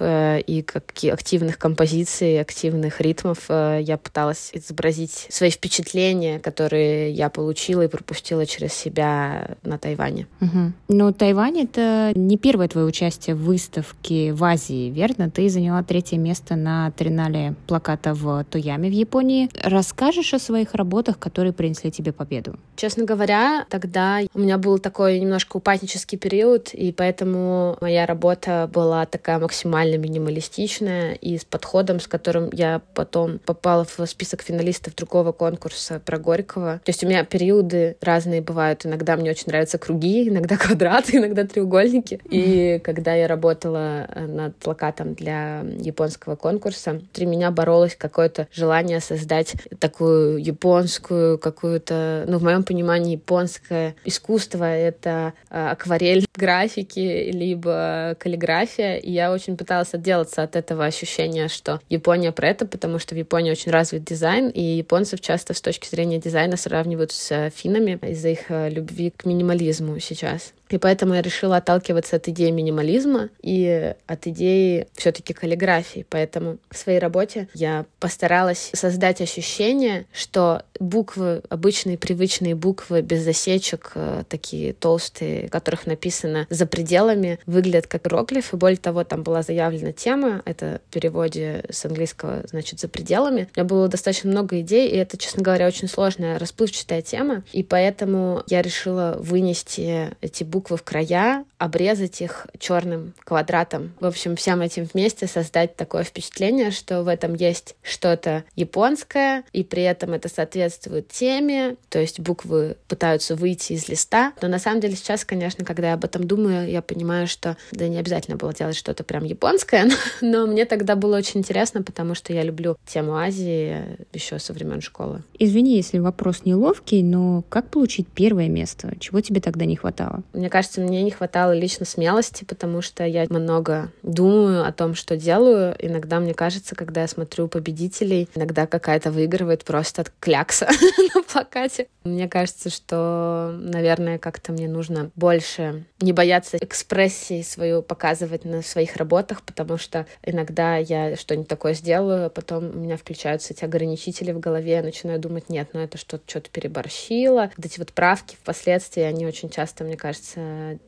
э, 0.00 0.40
и 0.40 0.62
как 0.62 0.92
активных 1.12 1.58
композиций, 1.58 2.40
активных 2.40 3.00
ритмов 3.00 3.46
э, 3.48 3.80
я 3.82 3.96
пыталась 3.98 4.50
изобразить 4.52 5.26
свои 5.30 5.50
впечатления, 5.50 6.38
которые 6.38 7.10
я 7.10 7.30
получила 7.30 7.82
и 7.82 7.88
пропустила 7.88 8.46
через 8.46 8.72
себя 8.72 9.56
на 9.62 9.78
Тайване. 9.78 10.26
Угу. 10.40 10.72
Но 10.88 11.12
Тайвань— 11.12 11.60
это 11.62 12.12
не 12.14 12.36
первое 12.36 12.68
твое 12.68 12.86
участие 12.86 13.34
в 13.34 13.42
выставке 13.44 14.32
в 14.32 14.44
Азии, 14.44 14.90
верно? 14.90 15.30
Ты 15.30 15.48
заняла 15.48 15.82
третье 15.82 16.18
место 16.18 16.56
на 16.56 16.90
тринале 16.92 17.54
плаката 17.66 18.14
в 18.14 18.44
Тояме 18.44 18.88
в 18.88 18.92
Японии. 18.92 19.48
Расскажешь 19.62 20.34
о 20.34 20.38
своих 20.38 20.74
работах, 20.74 21.18
которые 21.18 21.52
принесли 21.52 21.90
тебе 21.90 22.12
победу? 22.12 22.56
Честно 22.76 23.04
говоря, 23.04 23.66
тогда 23.68 24.20
у 24.34 24.38
меня 24.38 24.58
был 24.58 24.78
такой 24.78 25.18
немножко 25.18 25.56
упаднический 25.56 26.18
период, 26.18 26.72
и 26.72 26.92
поэтому 26.92 27.76
моя 27.80 28.06
работа 28.06 28.70
была 28.72 29.06
такая 29.06 29.38
максимально 29.40 29.96
минималистичная 29.96 31.14
и 31.14 31.38
с 31.38 31.44
подходом, 31.44 32.00
с 32.00 32.06
которым 32.06 32.50
я 32.52 32.80
потом 32.94 33.38
попала 33.38 33.84
в 33.84 34.06
список 34.06 34.42
финалистов 34.42 34.94
другого 34.94 35.32
конкурса 35.32 36.00
про 36.04 36.18
Горького. 36.18 36.80
То 36.84 36.90
есть 36.90 37.02
у 37.04 37.06
меня 37.06 37.24
периоды 37.24 37.96
разные 38.00 38.40
бывают. 38.40 38.86
Иногда 38.86 39.16
мне 39.16 39.30
очень 39.30 39.48
нравятся 39.48 39.78
круги, 39.78 40.28
иногда 40.28 40.56
квадраты, 40.56 41.16
иногда 41.18 41.44
треугольники. 41.44 42.20
И 42.30 42.80
когда 42.84 43.14
я 43.14 43.26
работала 43.26 44.06
э, 44.08 44.26
над 44.26 44.56
плакатом 44.56 45.14
для 45.14 45.64
японского 45.78 46.36
конкурса, 46.36 46.92
внутри 46.92 47.26
меня 47.26 47.50
боролось 47.50 47.96
какое-то 47.96 48.48
желание 48.52 49.00
создать 49.00 49.54
такую 49.78 50.38
японскую 50.38 51.38
какую-то, 51.38 52.24
ну, 52.28 52.38
в 52.38 52.42
моем 52.42 52.62
понимании, 52.62 53.12
японское 53.12 53.94
искусство— 54.04 54.64
это 54.64 55.32
э, 55.50 55.70
акварель 55.70 56.26
графики, 56.40 57.30
либо 57.30 58.16
каллиграфия. 58.18 58.96
И 58.96 59.12
я 59.12 59.30
очень 59.30 59.56
пыталась 59.56 59.92
отделаться 59.92 60.42
от 60.42 60.56
этого 60.56 60.84
ощущения, 60.86 61.48
что 61.48 61.80
Япония 61.90 62.32
про 62.32 62.48
это, 62.48 62.66
потому 62.66 62.98
что 62.98 63.14
в 63.14 63.18
Японии 63.18 63.50
очень 63.50 63.70
развит 63.70 64.04
дизайн, 64.04 64.48
и 64.48 64.62
японцев 64.62 65.20
часто 65.20 65.52
с 65.52 65.60
точки 65.60 65.88
зрения 65.88 66.18
дизайна 66.18 66.56
сравнивают 66.56 67.12
с 67.12 67.50
финнами 67.50 67.98
из-за 68.02 68.30
их 68.30 68.50
э, 68.50 68.70
любви 68.70 69.12
к 69.14 69.26
минимализму 69.26 69.98
сейчас. 70.00 70.54
И 70.70 70.78
поэтому 70.78 71.14
я 71.14 71.22
решила 71.22 71.58
отталкиваться 71.58 72.16
от 72.16 72.28
идеи 72.28 72.50
минимализма 72.50 73.28
и 73.42 73.94
от 74.06 74.26
идеи 74.26 74.86
все-таки 74.94 75.34
каллиграфии. 75.34 76.06
Поэтому 76.08 76.58
в 76.70 76.76
своей 76.76 76.98
работе 76.98 77.48
я 77.54 77.84
постаралась 77.98 78.70
создать 78.74 79.20
ощущение, 79.20 80.06
что 80.12 80.62
буквы, 80.78 81.42
обычные 81.48 81.98
привычные 81.98 82.54
буквы 82.54 83.02
без 83.02 83.22
засечек, 83.22 83.92
э, 83.94 84.22
такие 84.28 84.72
толстые, 84.72 85.48
которых 85.48 85.86
написано 85.86 86.46
за 86.50 86.66
пределами, 86.66 87.38
выглядят 87.46 87.86
как 87.86 88.06
иероглифы. 88.06 88.56
Более 88.56 88.78
того, 88.78 89.04
там 89.04 89.22
была 89.22 89.42
заявлена 89.42 89.92
тема, 89.92 90.42
это 90.44 90.80
в 90.88 90.92
переводе 90.92 91.64
с 91.68 91.84
английского, 91.84 92.44
значит, 92.48 92.80
за 92.80 92.88
пределами. 92.88 93.48
У 93.54 93.58
меня 93.58 93.64
было 93.64 93.88
достаточно 93.88 94.30
много 94.30 94.60
идей, 94.60 94.88
и 94.88 94.96
это, 94.96 95.18
честно 95.18 95.42
говоря, 95.42 95.66
очень 95.66 95.88
сложная, 95.88 96.38
расплывчатая 96.38 97.02
тема. 97.02 97.42
И 97.52 97.62
поэтому 97.62 98.42
я 98.46 98.62
решила 98.62 99.16
вынести 99.18 100.10
эти 100.20 100.44
буквы 100.44 100.59
буквы 100.60 100.76
в 100.76 100.82
края, 100.82 101.46
обрезать 101.56 102.20
их 102.20 102.46
черным 102.58 103.14
квадратом. 103.24 103.94
В 103.98 104.04
общем, 104.04 104.36
всем 104.36 104.60
этим 104.60 104.84
вместе 104.84 105.26
создать 105.26 105.74
такое 105.74 106.04
впечатление, 106.04 106.70
что 106.70 107.02
в 107.02 107.08
этом 107.08 107.32
есть 107.32 107.76
что-то 107.82 108.44
японское, 108.56 109.44
и 109.52 109.64
при 109.64 109.82
этом 109.82 110.12
это 110.12 110.28
соответствует 110.28 111.08
теме, 111.08 111.76
то 111.88 111.98
есть 111.98 112.20
буквы 112.20 112.76
пытаются 112.88 113.36
выйти 113.36 113.72
из 113.72 113.88
листа. 113.88 114.34
Но 114.42 114.48
на 114.48 114.58
самом 114.58 114.82
деле 114.82 114.96
сейчас, 114.96 115.24
конечно, 115.24 115.64
когда 115.64 115.88
я 115.88 115.94
об 115.94 116.04
этом 116.04 116.26
думаю, 116.26 116.70
я 116.70 116.82
понимаю, 116.82 117.26
что 117.26 117.56
да 117.72 117.88
не 117.88 117.96
обязательно 117.96 118.36
было 118.36 118.52
делать 118.52 118.76
что-то 118.76 119.02
прям 119.02 119.24
японское, 119.24 119.86
но, 119.86 119.94
но 120.20 120.46
мне 120.46 120.66
тогда 120.66 120.94
было 120.94 121.16
очень 121.16 121.40
интересно, 121.40 121.82
потому 121.82 122.14
что 122.14 122.34
я 122.34 122.42
люблю 122.42 122.76
тему 122.86 123.16
Азии 123.16 123.96
еще 124.12 124.38
со 124.38 124.52
времен 124.52 124.82
школы. 124.82 125.22
Извини, 125.38 125.76
если 125.76 126.00
вопрос 126.00 126.44
неловкий, 126.44 127.02
но 127.02 127.44
как 127.48 127.68
получить 127.70 128.08
первое 128.08 128.48
место? 128.48 128.92
Чего 129.00 129.22
тебе 129.22 129.40
тогда 129.40 129.64
не 129.64 129.76
хватало? 129.76 130.22
Мне 130.34 130.49
кажется, 130.50 130.80
мне 130.80 131.02
не 131.02 131.10
хватало 131.10 131.52
лично 131.52 131.86
смелости, 131.86 132.44
потому 132.44 132.82
что 132.82 133.04
я 133.04 133.26
много 133.28 133.92
думаю 134.02 134.66
о 134.66 134.72
том, 134.72 134.94
что 134.94 135.16
делаю. 135.16 135.74
Иногда 135.78 136.20
мне 136.20 136.34
кажется, 136.34 136.74
когда 136.74 137.02
я 137.02 137.08
смотрю 137.08 137.48
победителей, 137.48 138.28
иногда 138.34 138.66
какая-то 138.66 139.10
выигрывает 139.10 139.64
просто 139.64 140.02
от 140.02 140.12
клякса 140.20 140.68
на 141.14 141.22
плакате. 141.22 141.86
Мне 142.04 142.28
кажется, 142.28 142.70
что, 142.70 143.54
наверное, 143.58 144.18
как-то 144.18 144.52
мне 144.52 144.68
нужно 144.68 145.10
больше 145.14 145.84
не 146.00 146.12
бояться 146.12 146.56
экспрессии 146.58 147.42
свою 147.42 147.82
показывать 147.82 148.44
на 148.44 148.62
своих 148.62 148.96
работах, 148.96 149.42
потому 149.42 149.76
что 149.76 150.06
иногда 150.24 150.76
я 150.76 151.16
что-нибудь 151.16 151.48
такое 151.48 151.74
сделаю, 151.74 152.26
а 152.26 152.30
потом 152.30 152.70
у 152.70 152.78
меня 152.78 152.96
включаются 152.96 153.52
эти 153.52 153.64
ограничители 153.64 154.32
в 154.32 154.40
голове, 154.40 154.72
я 154.72 154.82
начинаю 154.82 155.18
думать, 155.18 155.48
нет, 155.48 155.70
ну 155.72 155.80
это 155.80 155.98
что-то 155.98 156.24
что-то 156.26 156.50
переборщило. 156.50 157.50
Вот 157.56 157.66
эти 157.66 157.78
вот 157.78 157.92
правки 157.92 158.36
впоследствии, 158.36 159.02
они 159.02 159.26
очень 159.26 159.50
часто, 159.50 159.84
мне 159.84 159.96
кажется, 159.96 160.39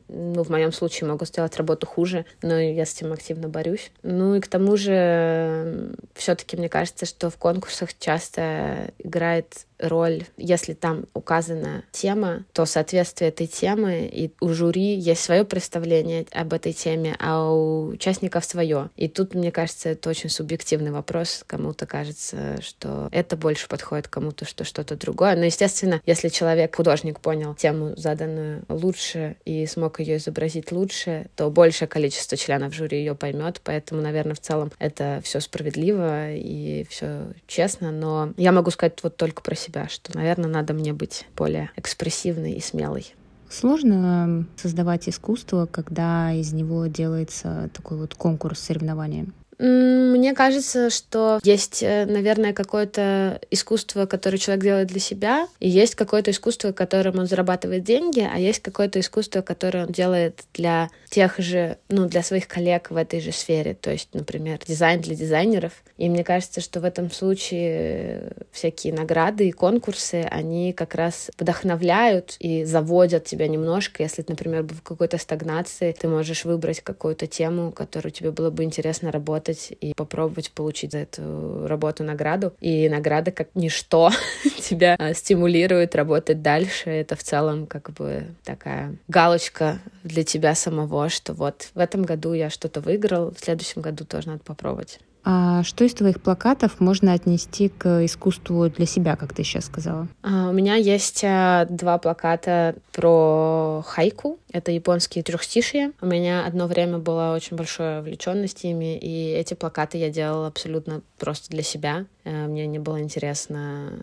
ну, 0.07 0.43
в 0.43 0.49
моем 0.49 0.71
случае 0.71 1.09
могу 1.09 1.25
сделать 1.25 1.55
работу 1.57 1.87
хуже, 1.87 2.25
но 2.41 2.59
я 2.59 2.85
с 2.85 2.95
этим 2.95 3.13
активно 3.13 3.49
борюсь. 3.49 3.91
Ну 4.03 4.35
и 4.35 4.39
к 4.39 4.47
тому 4.47 4.77
же, 4.77 5.95
все-таки 6.13 6.57
мне 6.57 6.69
кажется, 6.69 7.05
что 7.05 7.29
в 7.29 7.37
конкурсах 7.37 7.97
часто 7.97 8.91
играет 8.99 9.65
роль, 9.87 10.23
если 10.37 10.73
там 10.73 11.05
указана 11.13 11.83
тема, 11.91 12.45
то 12.53 12.65
соответствие 12.65 13.29
этой 13.29 13.47
темы, 13.47 14.09
и 14.11 14.31
у 14.39 14.49
жюри 14.49 14.95
есть 14.95 15.23
свое 15.23 15.43
представление 15.45 16.25
об 16.31 16.53
этой 16.53 16.73
теме, 16.73 17.15
а 17.19 17.51
у 17.51 17.87
участников 17.87 18.45
свое. 18.45 18.89
И 18.95 19.07
тут, 19.07 19.35
мне 19.35 19.51
кажется, 19.51 19.89
это 19.89 20.09
очень 20.09 20.29
субъективный 20.29 20.91
вопрос. 20.91 21.43
Кому-то 21.47 21.85
кажется, 21.85 22.61
что 22.61 23.09
это 23.11 23.37
больше 23.37 23.67
подходит, 23.67 24.07
кому-то, 24.07 24.45
что 24.45 24.63
что-то 24.63 24.95
другое. 24.95 25.35
Но, 25.35 25.45
естественно, 25.45 26.01
если 26.05 26.29
человек, 26.29 26.75
художник, 26.75 27.19
понял 27.19 27.55
тему 27.55 27.93
заданную 27.95 28.63
лучше 28.69 29.35
и 29.45 29.65
смог 29.65 29.99
ее 29.99 30.17
изобразить 30.17 30.71
лучше, 30.71 31.27
то 31.35 31.49
большее 31.49 31.87
количество 31.87 32.37
членов 32.37 32.73
жюри 32.73 32.99
ее 32.99 33.15
поймет. 33.15 33.61
Поэтому, 33.63 34.01
наверное, 34.01 34.35
в 34.35 34.39
целом 34.39 34.71
это 34.79 35.21
все 35.23 35.39
справедливо 35.39 36.33
и 36.33 36.85
все 36.89 37.27
честно. 37.47 37.91
Но 37.91 38.33
я 38.37 38.51
могу 38.51 38.71
сказать 38.71 39.01
вот 39.03 39.17
только 39.17 39.41
про 39.41 39.55
себя, 39.55 39.72
что, 39.89 40.15
наверное, 40.15 40.49
надо 40.49 40.73
мне 40.73 40.93
быть 40.93 41.27
более 41.35 41.71
экспрессивной 41.75 42.53
и 42.53 42.61
смелой. 42.61 43.13
Сложно 43.49 44.47
создавать 44.55 45.07
искусство, 45.07 45.67
когда 45.67 46.33
из 46.33 46.53
него 46.53 46.87
делается 46.87 47.69
такой 47.73 47.97
вот 47.97 48.15
конкурс 48.15 48.59
соревнования? 48.59 49.27
Мне 49.59 50.33
кажется, 50.33 50.89
что 50.89 51.39
есть, 51.43 51.83
э, 51.83 52.05
наверное, 52.05 52.53
какое-то 52.53 53.39
искусство, 53.51 54.05
которое 54.05 54.37
человек 54.37 54.63
делает 54.63 54.87
для 54.87 54.99
себя, 54.99 55.47
и 55.59 55.69
есть 55.69 55.95
какое-то 55.95 56.31
искусство, 56.31 56.71
которым 56.71 57.19
он 57.19 57.27
зарабатывает 57.27 57.83
деньги, 57.83 58.27
а 58.31 58.39
есть 58.39 58.61
какое-то 58.61 58.99
искусство, 58.99 59.41
которое 59.41 59.85
он 59.85 59.91
делает 59.91 60.43
для 60.53 60.89
тех 61.09 61.37
же, 61.37 61.77
ну, 61.89 62.07
для 62.07 62.23
своих 62.23 62.47
коллег 62.47 62.89
в 62.89 62.95
этой 62.95 63.19
же 63.19 63.31
сфере. 63.31 63.75
То 63.75 63.91
есть, 63.91 64.09
например, 64.13 64.59
дизайн 64.65 65.01
для 65.01 65.15
дизайнеров. 65.15 65.83
И 65.97 66.09
мне 66.09 66.23
кажется, 66.23 66.61
что 66.61 66.79
в 66.79 66.85
этом 66.85 67.11
случае 67.11 68.31
всякие 68.51 68.93
награды 68.93 69.47
и 69.47 69.51
конкурсы, 69.51 70.25
они 70.31 70.73
как 70.73 70.95
раз 70.95 71.29
вдохновляют 71.37 72.37
и 72.39 72.63
заводят 72.63 73.25
тебя 73.25 73.47
немножко. 73.47 74.01
Если, 74.01 74.25
например, 74.27 74.63
в 74.63 74.81
какой-то 74.81 75.17
стагнации, 75.17 75.95
ты 75.97 76.07
можешь 76.07 76.45
выбрать 76.45 76.81
какую-то 76.81 77.27
тему, 77.27 77.71
которую 77.71 78.11
тебе 78.11 78.31
было 78.31 78.49
бы 78.49 78.63
интересно 78.63 79.11
работать 79.11 79.42
работать 79.43 79.73
и 79.79 79.93
попробовать 79.93 80.51
получить 80.51 80.91
за 80.91 80.99
эту 80.99 81.67
работу 81.67 82.03
награду. 82.03 82.53
И 82.61 82.89
награда 82.89 83.31
как 83.31 83.49
ничто 83.55 84.11
тебя 84.61 84.95
а, 84.97 85.13
стимулирует 85.13 85.95
работать 85.95 86.41
дальше. 86.41 86.89
Это 86.89 87.15
в 87.15 87.23
целом 87.23 87.67
как 87.67 87.91
бы 87.91 88.25
такая 88.43 88.95
галочка 89.07 89.79
для 90.03 90.23
тебя 90.23 90.55
самого, 90.55 91.09
что 91.09 91.33
вот 91.33 91.69
в 91.73 91.79
этом 91.79 92.03
году 92.03 92.33
я 92.33 92.49
что-то 92.49 92.81
выиграл, 92.81 93.31
в 93.31 93.39
следующем 93.39 93.81
году 93.81 94.05
тоже 94.05 94.27
надо 94.29 94.43
попробовать. 94.43 94.99
А 95.25 95.63
что 95.63 95.85
из 95.85 95.93
твоих 95.93 96.21
плакатов 96.21 96.79
можно 96.79 97.13
отнести 97.13 97.69
к 97.69 98.05
искусству 98.05 98.69
для 98.69 98.85
себя, 98.85 99.15
как 99.15 99.33
ты 99.33 99.43
сейчас 99.43 99.65
сказала? 99.65 100.07
А, 100.21 100.49
у 100.49 100.53
меня 100.53 100.75
есть 100.75 101.23
а, 101.23 101.65
два 101.69 101.97
плаката 101.97 102.75
про 102.91 103.83
хайку. 103.87 104.39
Это 104.51 104.71
японские 104.71 105.23
трехстишие. 105.23 105.91
У 106.01 106.05
меня 106.05 106.45
одно 106.45 106.67
время 106.67 106.97
была 106.97 107.33
очень 107.33 107.55
большая 107.55 108.01
увлеченность 108.01 108.65
ими, 108.65 108.97
и 108.97 109.31
эти 109.31 109.53
плакаты 109.53 109.97
я 109.97 110.09
делала 110.09 110.47
абсолютно 110.47 111.01
просто 111.23 111.49
для 111.49 111.63
себя. 111.63 112.05
Э, 112.25 112.47
мне 112.47 112.67
не 112.67 112.79
было 112.79 112.99
интересно 112.99 113.93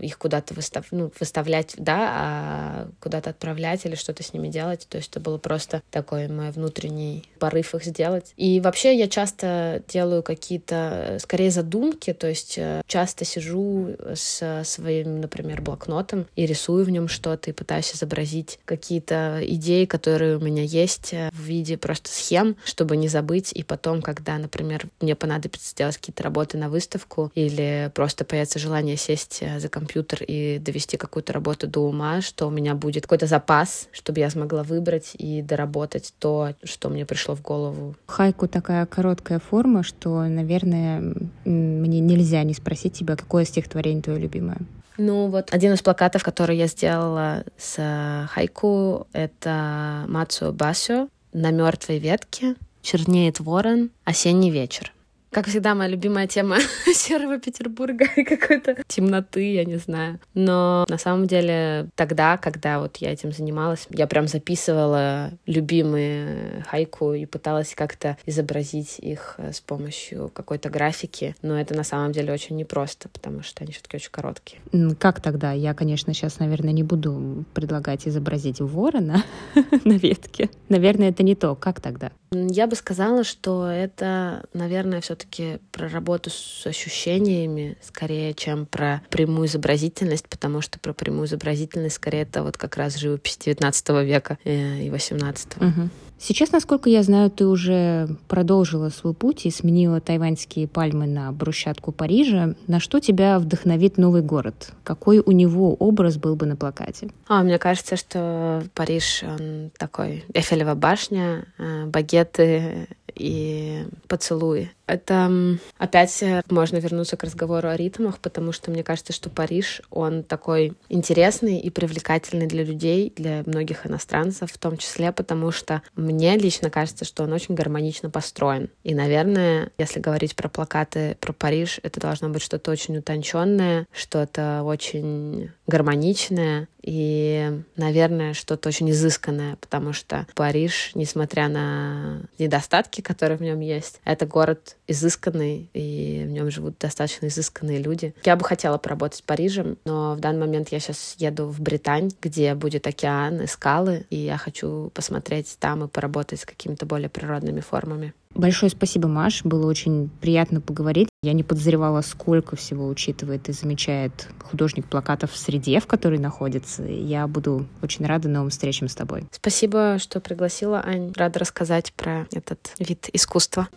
их 0.00 0.16
куда-то 0.16 0.54
выстав... 0.54 0.86
ну, 0.92 1.10
выставлять, 1.18 1.74
да, 1.76 2.08
а 2.10 2.88
куда-то 3.00 3.30
отправлять 3.30 3.84
или 3.84 3.96
что-то 3.96 4.22
с 4.22 4.32
ними 4.32 4.46
делать. 4.46 4.86
То 4.88 4.98
есть 4.98 5.10
это 5.10 5.18
было 5.18 5.38
просто 5.38 5.82
такой 5.90 6.28
мой 6.28 6.52
внутренний 6.52 7.24
порыв 7.40 7.74
их 7.74 7.84
сделать. 7.84 8.32
И 8.36 8.60
вообще 8.60 8.96
я 8.96 9.08
часто 9.08 9.82
делаю 9.88 10.22
какие-то, 10.22 11.18
скорее, 11.20 11.50
задумки, 11.50 12.12
то 12.12 12.28
есть 12.28 12.58
э, 12.58 12.82
часто 12.86 13.24
сижу 13.24 13.96
с 14.14 14.62
своим, 14.64 15.20
например, 15.20 15.60
блокнотом 15.60 16.26
и 16.36 16.46
рисую 16.46 16.84
в 16.84 16.90
нем 16.90 17.08
что-то 17.08 17.50
и 17.50 17.52
пытаюсь 17.52 17.92
изобразить 17.92 18.60
какие-то 18.64 19.40
идеи, 19.42 19.84
которые 19.84 20.36
у 20.36 20.40
меня 20.40 20.62
есть 20.62 21.12
э, 21.12 21.30
в 21.32 21.40
виде 21.40 21.76
просто 21.76 22.10
схем, 22.10 22.56
чтобы 22.64 22.96
не 22.96 23.08
забыть. 23.08 23.52
И 23.52 23.64
потом, 23.64 24.00
когда, 24.00 24.38
например, 24.38 24.86
мне 25.00 25.16
понадобится 25.16 25.70
сделать 25.70 25.96
какие-то 25.96 26.22
работы 26.22 26.58
на 26.58 26.67
выставку 26.68 27.30
или 27.34 27.90
просто 27.94 28.24
появится 28.24 28.58
желание 28.58 28.96
сесть 28.96 29.38
э, 29.40 29.58
за 29.60 29.68
компьютер 29.68 30.22
и 30.22 30.58
довести 30.58 30.96
какую-то 30.96 31.32
работу 31.32 31.66
до 31.66 31.80
ума, 31.80 32.20
что 32.20 32.46
у 32.46 32.50
меня 32.50 32.74
будет 32.74 33.04
какой-то 33.04 33.26
запас, 33.26 33.88
чтобы 33.92 34.20
я 34.20 34.30
смогла 34.30 34.62
выбрать 34.62 35.12
и 35.14 35.42
доработать 35.42 36.12
то, 36.18 36.54
что 36.62 36.88
мне 36.88 37.06
пришло 37.06 37.34
в 37.34 37.42
голову. 37.42 37.96
Хайку 38.06 38.48
такая 38.48 38.86
короткая 38.86 39.38
форма, 39.38 39.82
что, 39.82 40.22
наверное, 40.24 41.14
мне 41.44 42.00
нельзя 42.00 42.42
не 42.42 42.54
спросить 42.54 42.94
тебя, 42.94 43.16
какое 43.16 43.44
стихотворение 43.44 44.02
твое 44.02 44.18
любимое. 44.18 44.58
Ну 44.98 45.28
вот 45.28 45.54
один 45.54 45.72
из 45.74 45.80
плакатов, 45.80 46.24
который 46.24 46.56
я 46.56 46.66
сделала 46.66 47.44
с 47.56 47.76
э, 47.78 48.26
хайку, 48.28 49.06
это 49.12 50.04
Мацу 50.08 50.52
Басю 50.52 51.08
на 51.32 51.52
мертвой 51.52 51.98
ветке 51.98 52.56
чернеет 52.82 53.38
ворон, 53.38 53.90
осенний 54.04 54.50
вечер. 54.50 54.92
Как 55.30 55.46
всегда, 55.46 55.74
моя 55.74 55.90
любимая 55.90 56.26
тема 56.26 56.56
серого 56.94 57.38
Петербурга 57.38 58.06
и 58.16 58.24
какой-то 58.24 58.76
темноты, 58.86 59.52
я 59.52 59.64
не 59.64 59.76
знаю. 59.76 60.20
Но 60.34 60.86
на 60.88 60.98
самом 60.98 61.26
деле 61.26 61.88
тогда, 61.94 62.38
когда 62.38 62.80
вот 62.80 62.96
я 62.98 63.12
этим 63.12 63.32
занималась, 63.32 63.86
я 63.90 64.06
прям 64.06 64.26
записывала 64.26 65.32
любимые 65.46 66.64
хайку 66.68 67.12
и 67.12 67.26
пыталась 67.26 67.74
как-то 67.74 68.16
изобразить 68.24 68.98
их 68.98 69.34
э, 69.38 69.52
с 69.52 69.60
помощью 69.60 70.30
какой-то 70.30 70.70
графики. 70.70 71.34
Но 71.42 71.60
это 71.60 71.74
на 71.74 71.84
самом 71.84 72.12
деле 72.12 72.32
очень 72.32 72.56
непросто, 72.56 73.08
потому 73.08 73.42
что 73.42 73.64
они 73.64 73.72
все-таки 73.72 73.96
очень 73.96 74.10
короткие. 74.10 74.60
Как 74.98 75.20
тогда? 75.20 75.52
Я, 75.52 75.74
конечно, 75.74 76.14
сейчас, 76.14 76.38
наверное, 76.38 76.72
не 76.72 76.82
буду 76.82 77.44
предлагать 77.52 78.08
изобразить 78.08 78.60
ворона 78.60 79.22
на 79.84 79.94
ветке. 79.94 80.48
Наверное, 80.68 81.10
это 81.10 81.22
не 81.22 81.34
то. 81.34 81.54
Как 81.54 81.80
тогда? 81.80 82.12
Я 82.30 82.66
бы 82.66 82.76
сказала, 82.76 83.24
что 83.24 83.66
это, 83.66 84.44
наверное, 84.52 85.00
все-таки 85.18 85.58
про 85.72 85.88
работу 85.88 86.30
с 86.30 86.66
ощущениями, 86.66 87.76
скорее, 87.82 88.34
чем 88.34 88.66
про 88.66 89.02
прямую 89.10 89.48
изобразительность, 89.48 90.28
потому 90.28 90.60
что 90.60 90.78
про 90.78 90.92
прямую 90.92 91.26
изобразительность, 91.26 91.96
скорее, 91.96 92.22
это 92.22 92.42
вот 92.42 92.56
как 92.56 92.76
раз 92.76 92.96
живопись 92.96 93.38
19 93.38 93.88
века 94.04 94.38
э, 94.44 94.82
и 94.82 94.90
18. 94.90 95.56
Угу. 95.56 95.90
Сейчас, 96.18 96.50
насколько 96.50 96.90
я 96.90 97.02
знаю, 97.02 97.30
ты 97.30 97.46
уже 97.46 98.08
продолжила 98.26 98.88
свой 98.88 99.14
путь 99.14 99.46
и 99.46 99.50
сменила 99.50 100.00
тайваньские 100.00 100.66
пальмы 100.66 101.06
на 101.06 101.30
брусчатку 101.32 101.92
Парижа. 101.92 102.54
На 102.66 102.80
что 102.80 102.98
тебя 102.98 103.38
вдохновит 103.38 103.98
новый 103.98 104.22
город? 104.22 104.72
Какой 104.82 105.20
у 105.20 105.30
него 105.30 105.74
образ 105.74 106.16
был 106.16 106.34
бы 106.34 106.46
на 106.46 106.56
плакате? 106.56 107.08
А, 107.28 107.42
мне 107.42 107.58
кажется, 107.58 107.96
что 107.96 108.64
Париж, 108.74 109.22
он 109.22 109.70
такой 109.78 110.24
Эфелева 110.34 110.74
башня, 110.74 111.46
э, 111.58 111.86
багеты 111.86 112.88
и 113.14 113.84
поцелуи. 114.06 114.70
Это 114.86 115.30
опять 115.76 116.24
можно 116.48 116.76
вернуться 116.76 117.16
к 117.16 117.24
разговору 117.24 117.68
о 117.68 117.76
ритмах, 117.76 118.18
потому 118.20 118.52
что 118.52 118.70
мне 118.70 118.82
кажется, 118.82 119.12
что 119.12 119.28
Париж, 119.28 119.82
он 119.90 120.22
такой 120.22 120.74
интересный 120.88 121.58
и 121.58 121.68
привлекательный 121.68 122.46
для 122.46 122.64
людей, 122.64 123.12
для 123.14 123.42
многих 123.44 123.86
иностранцев 123.86 124.50
в 124.50 124.58
том 124.58 124.76
числе, 124.76 125.12
потому 125.12 125.50
что 125.50 125.82
мне 126.08 126.36
лично 126.38 126.70
кажется, 126.70 127.04
что 127.04 127.24
он 127.24 127.32
очень 127.32 127.54
гармонично 127.54 128.08
построен. 128.08 128.70
И, 128.82 128.94
наверное, 128.94 129.70
если 129.78 130.00
говорить 130.00 130.34
про 130.34 130.48
плакаты 130.48 131.16
про 131.20 131.32
Париж, 131.32 131.80
это 131.82 132.00
должно 132.00 132.30
быть 132.30 132.42
что-то 132.42 132.70
очень 132.70 132.96
утонченное, 132.96 133.86
что-то 133.92 134.62
очень 134.64 135.50
гармоничное 135.66 136.68
и, 136.82 137.62
наверное, 137.76 138.32
что-то 138.32 138.70
очень 138.70 138.90
изысканное, 138.90 139.56
потому 139.56 139.92
что 139.92 140.26
Париж, 140.34 140.92
несмотря 140.94 141.48
на 141.48 142.22
недостатки, 142.38 143.02
которые 143.02 143.36
в 143.36 143.42
нем 143.42 143.60
есть, 143.60 144.00
это 144.04 144.24
город 144.24 144.77
изысканный, 144.88 145.70
и 145.74 146.24
в 146.26 146.30
нем 146.30 146.50
живут 146.50 146.78
достаточно 146.78 147.26
изысканные 147.26 147.78
люди. 147.78 148.14
Я 148.24 148.36
бы 148.36 148.44
хотела 148.44 148.78
поработать 148.78 149.20
в 149.20 149.24
Париже, 149.24 149.76
но 149.84 150.14
в 150.14 150.20
данный 150.20 150.40
момент 150.40 150.70
я 150.70 150.80
сейчас 150.80 151.14
еду 151.18 151.46
в 151.46 151.60
Британь, 151.60 152.10
где 152.20 152.54
будет 152.54 152.86
океан 152.86 153.42
и 153.42 153.46
скалы, 153.46 154.06
и 154.10 154.16
я 154.16 154.38
хочу 154.38 154.90
посмотреть 154.94 155.56
там 155.60 155.84
и 155.84 155.88
поработать 155.88 156.40
с 156.40 156.46
какими-то 156.46 156.86
более 156.86 157.08
природными 157.08 157.60
формами. 157.60 158.14
Большое 158.34 158.70
спасибо, 158.70 159.08
Маш. 159.08 159.42
Было 159.44 159.66
очень 159.66 160.10
приятно 160.20 160.60
поговорить. 160.60 161.08
Я 161.24 161.32
не 161.32 161.42
подозревала, 161.42 162.00
сколько 162.02 162.54
всего 162.54 162.86
учитывает 162.86 163.48
и 163.48 163.52
замечает 163.52 164.28
художник 164.40 164.86
плакатов 164.86 165.32
в 165.32 165.36
среде, 165.36 165.80
в 165.80 165.88
которой 165.88 166.20
находится. 166.20 166.84
Я 166.84 167.26
буду 167.26 167.66
очень 167.82 168.06
рада 168.06 168.28
новым 168.28 168.50
встречам 168.50 168.86
с 168.86 168.94
тобой. 168.94 169.24
Спасибо, 169.32 169.98
что 169.98 170.20
пригласила, 170.20 170.80
Ань. 170.80 171.12
Рада 171.16 171.40
рассказать 171.40 171.92
про 171.94 172.28
этот 172.30 172.72
вид 172.78 173.08
искусства. 173.12 173.68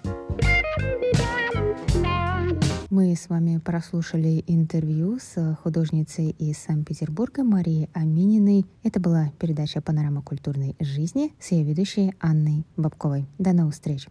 Мы 2.92 3.16
с 3.16 3.28
вами 3.28 3.58
прослушали 3.58 4.44
интервью 4.46 5.18
с 5.20 5.58
художницей 5.64 6.36
из 6.38 6.60
Санкт-Петербурга 6.60 7.44
Марией 7.44 7.90
Амининой. 7.94 8.68
Это 8.84 9.00
была 9.00 9.32
передача 9.40 9.82
«Панорама 9.82 10.22
культурной 10.22 10.76
жизни» 10.80 11.34
с 11.40 11.54
ее 11.54 11.64
ведущей 11.64 12.14
Анной 12.20 12.66
Бабковой. 12.78 13.26
До 13.40 13.54
новых 13.54 13.74
встреч! 13.74 14.06